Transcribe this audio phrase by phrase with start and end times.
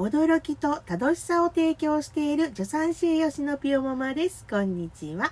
[0.00, 4.46] 驚きと楽しさを提供している助産師栄養士のピオママです。
[4.48, 5.30] こんにちは。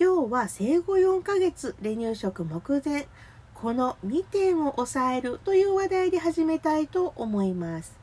[0.00, 3.08] 今日は生後4ヶ月離乳食目前、
[3.52, 7.94] この2点を抑えるという話題で始めたいと思います。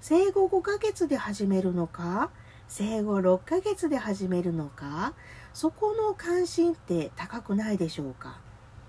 [0.00, 2.30] 生後5ヶ月で始めるのか、
[2.66, 5.14] 生後6ヶ月で始めるのか、
[5.54, 8.40] そこの関心って高くないでしょうか？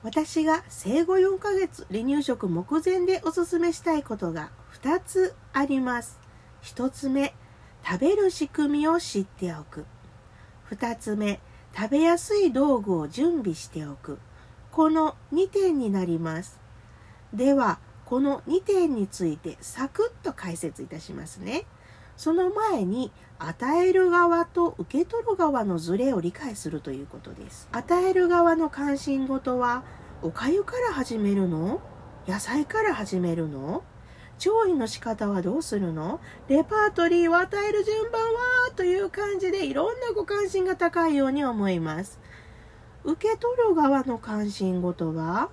[0.02, 4.50] 私が生後4ヶ月離乳食目前でおすすめしたいことが
[4.82, 6.23] 2つあります。
[6.64, 7.36] 1つ目、
[7.86, 9.86] 食べる仕組みを知っておく。
[10.72, 11.40] 2つ目、
[11.76, 14.20] 食べやすい道具を準備しておく。
[14.72, 16.60] この2点になります。
[17.34, 21.66] では、この2点についてサクッと解説いたしますね。
[22.16, 27.68] その前に与える側と受け取る側のズレを理解するということです。
[27.72, 29.84] 与える側の関心事は
[30.22, 31.82] おかゆから始めるの？
[32.28, 33.84] 野菜から始めるの？
[34.40, 36.20] 調理の仕方はどうするの？
[36.50, 42.20] レパートリーを与える順番はという感じでいろんなご関心が高いように思います。
[43.04, 45.50] 受け取る側の関心事は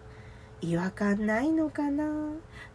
[0.61, 2.05] 違和感ないのかな？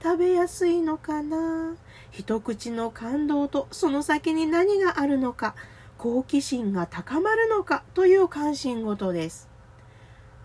[0.02, 1.76] 食べやすいのかな？
[2.12, 5.56] 一口の感動とその先に何があるのか？
[5.98, 7.84] 好奇心が高まるのか？
[7.94, 9.50] という関心事です。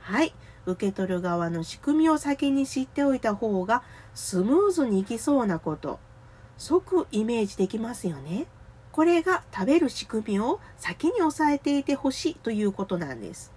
[0.01, 0.35] はい。
[0.67, 3.83] 受け取る側の仕組みを先に知っておいた方が
[4.15, 5.99] スムーズにいきそうなこと
[6.59, 8.47] 即イメージできますよね。
[8.93, 13.53] これが食べる仕組みを先に押さえていてほしいということなんです。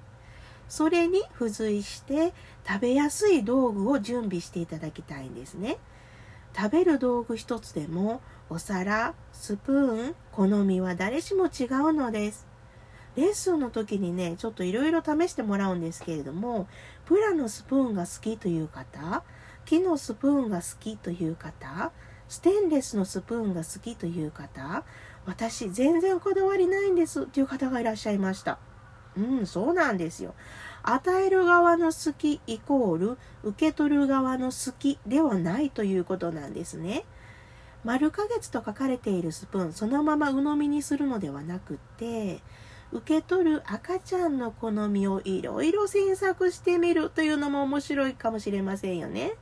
[0.70, 2.34] それに付随して
[2.66, 5.78] 食べやすい道具を準備していただきたいんですね。
[6.56, 12.53] 食べる道具一つでもお皿、スプーン、好みは誰しも違うのです。
[13.16, 16.68] レッスンの時にね、ちょっといろいろ試してもらうんですけれども、
[17.06, 19.24] プラのスプーンが好きという方、
[19.66, 21.92] 木のスプーンが好きという方、
[22.28, 24.84] ステンレスのスプーンが好きという方、
[25.26, 28.58] 私全然こだわりないんですっていう方がいらっしゃいました。
[29.16, 30.34] うん、そうなんですよ。
[30.82, 37.06] 与える側の好きイコール受け取る側の好きではないということなんですね。
[37.84, 42.42] 丸花月と書かれているスプーンそのまま鵜呑みにするのではなくて
[42.94, 49.34] 受け取る赤ちゃんの好みをいろいろ詮索してみるというのも面白いかもしれませんよね。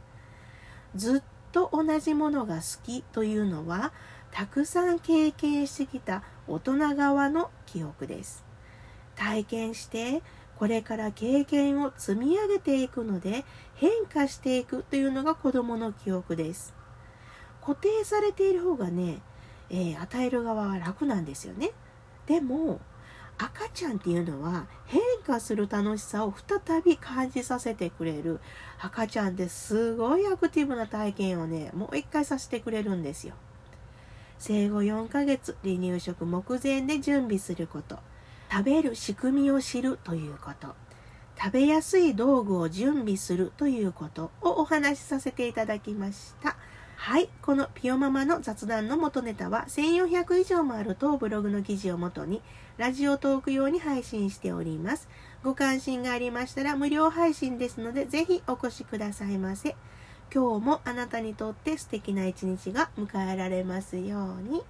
[0.96, 3.92] ずっと同じものが好きというのは
[4.32, 8.46] たくさん経験してきた大人側の記憶です。
[9.16, 10.24] 体験して
[10.56, 13.44] これから経験を積み上げていくので
[13.76, 16.74] 変化していくというのが子どもの記憶です。
[17.60, 19.20] 固定されている方がね、
[19.70, 21.72] えー、与える側は楽なんですよね。
[22.28, 22.80] でも
[23.44, 28.40] 赤ちゃんっていうのは変化する楽しさを再び感じさせてくれる
[28.80, 33.34] 赤ちゃんってすごいアクティブな体験をねもう一回させてくれるんですよ。
[34.38, 38.00] 生後4ヶ月離乳食目前で準備すること
[38.52, 40.76] 食べる仕組みを知るということ
[41.38, 46.58] 食べやすい道具を準備するということをお話しさせていただきました。
[47.04, 47.30] はい。
[47.42, 52.44] このピオママの雑談の元ネタは1400以上もある当ブログの記事をもとに
[52.78, 55.10] ラジオトーク用に配信しております。
[55.44, 59.76] ご関心がありましたら無料配信ですのでぜひお越しくださいませ。
[60.32, 64.62] 今日もあなたにとって素敵な一日が迎えられますように。